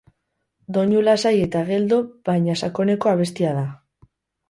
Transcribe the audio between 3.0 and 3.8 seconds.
abestia da.